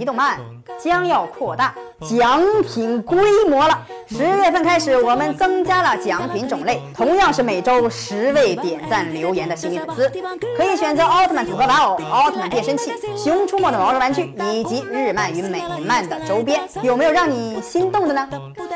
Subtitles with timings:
[0.00, 0.40] 离动漫
[0.82, 3.78] 将要扩大奖品规模了。
[4.08, 10.10] 十月份开始，我们增加了奖品种类，同样是每周十位点赞留言的幸运粉丝，
[10.56, 16.62] 可以选择奥特曼组合玩偶、奥特曼变身器、熊出没的毛绒玩具以及日漫与美漫的周边。
[16.82, 18.26] 有没有让你心动的呢？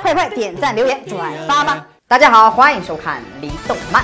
[0.00, 1.86] 快快点赞留言转发吧！
[2.08, 4.02] 大家好，欢迎收看离动漫。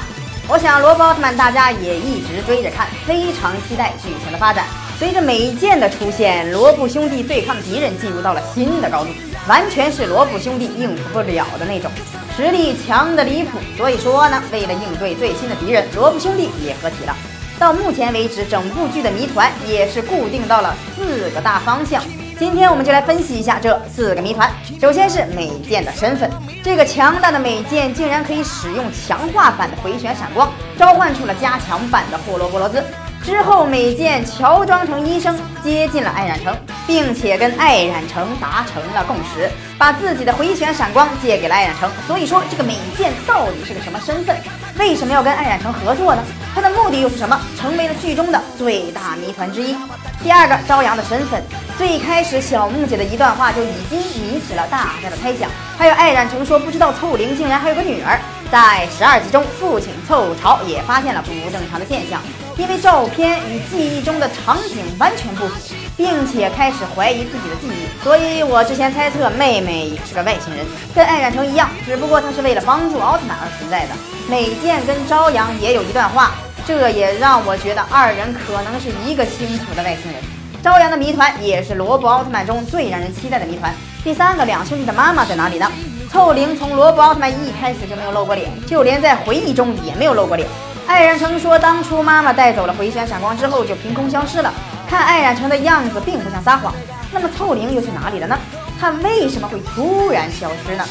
[0.50, 4.66] 我想罗伯奥特曼大家也一直追着看，非常期待剧情的发展。
[4.98, 9.10] 随着美剑的出现，罗布兄弟对抗敌人进入到了新的高度，
[9.46, 11.90] 完全是罗布兄弟应付不了的那种，
[12.34, 13.58] 实力强的离谱。
[13.76, 17.14] 所以说呢，为了应对最新的敌人，罗布兄弟也合体了。
[17.58, 22.02] 到目前为止，整部剧的谜团也是固定到了四个大方向。
[22.38, 24.50] 今天我们就来分析一下这四个谜团。
[24.80, 26.30] 首先是美剑的身份，
[26.64, 32.82] 这个强大的美剑竟然可以使用强化版的回旋闪光，召唤出了加强版的霍罗波罗兹。
[33.26, 41.90] 之后，美剑乔装成医生，接近了艾染城，并且跟艾染城达成了共识，把自己的回旋闪光借给了艾染城。
[42.06, 44.36] 所以说，这个美剑到底是个什么身份？
[44.78, 46.22] 为什么要跟艾染城合作呢？
[46.54, 47.36] 他的目的又是什么？
[47.58, 49.76] 成为了剧中的最大谜团之一。
[50.22, 51.42] 第二个，朝阳的身份。
[51.76, 55.50] 最开始，小木姐的一段话就已经引起了大家的猜想。
[55.76, 58.20] 还有艾染城说不知道凑灵竟然还有个女儿。
[58.52, 62.22] 在十二集中，父亲凑潮也发现了不正常的现象。
[62.58, 73.88] 因为照片与记忆中的场景完全不符，并且开始怀疑自己的记忆，所以我之前猜测妹妹也是个外星人，跟艾冉城一样，只不过她是为了帮助奥特曼而存在的。
[74.28, 76.32] 美剑跟朝阳也有一段话，
[76.66, 80.20] 这也让我觉得二人可能是一个星球的外星人。
[80.62, 83.72] 朝阳的谜团也是罗布奥特曼中最让人期待的谜团。
[84.02, 85.70] 第三个，两兄弟的妈妈在哪里呢？
[86.10, 90.48] 凑灵从罗布奥特曼一开始就没有露过脸，就连在回忆中也没有露过脸。
[90.86, 94.52] 艾冉城说，当初妈妈带走了回旋闪光之后，就凭空消失了。
[94.88, 96.72] 看艾冉城的样子，并不像撒谎。
[97.12, 98.38] 那么凑灵又去哪里了呢？
[98.80, 100.84] 他为什么会突然消失呢？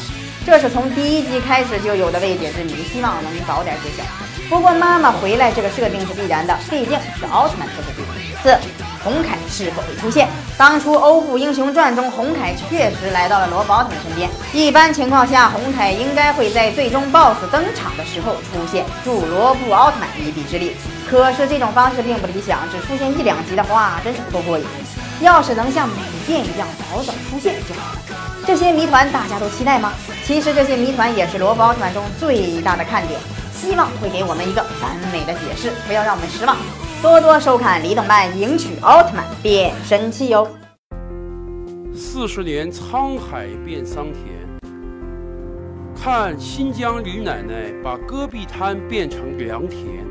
[0.44, 4.04] 这是从第一集开始就有的未解之谜，希望能早点揭晓。
[4.48, 8.02] 不过妈妈回来这个设定是必然的，毕竟是奥特曼特摄剧。
[8.42, 8.85] 四。
[9.06, 10.28] 红凯是否会出现？
[10.58, 14.28] 当初《欧布英雄传》中，红凯确实来到了罗布奥特曼身边。
[14.52, 20.76] 一般情况下，红凯应该会在最终 BOSS 登场的时候出现，助罗布奥特曼一臂之力。
[21.08, 24.64] 可是这种方式并不理想，只出现一两集的话，真是不够过瘾。
[25.20, 25.94] 要是能像美
[26.26, 27.98] 剑一样早早出现就好了。
[28.44, 29.92] 这些谜团大家都期待吗？
[30.24, 33.20] 其实这些谜团也是罗布奥特曼中最大的看点，
[33.54, 36.56] 希望会给我们一个完美的解释，不要让我们失望。
[37.06, 40.48] 多多收看《李动漫》，迎娶奥特曼变身器哟！
[41.94, 44.24] 四十年沧海变桑田，
[45.94, 50.04] 看新疆李奶奶把戈壁滩变成良田。